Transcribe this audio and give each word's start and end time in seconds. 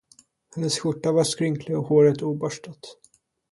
Hennes 0.55 0.73
skjorta 0.79 1.11
var 1.11 1.23
skrynklig 1.23 1.77
och 1.77 1.83
håret 1.85 2.21
oborstat. 2.21 2.79